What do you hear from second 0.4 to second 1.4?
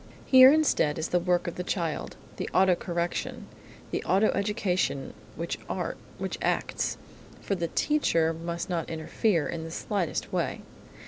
instead it is the